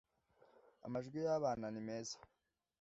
[0.85, 2.17] amajwi y'abana nimeza